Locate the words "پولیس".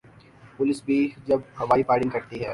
0.57-0.81